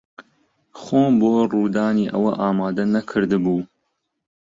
[0.81, 3.59] خۆم بۆ ڕوودانی ئەوە ئامادە نەکردبوو.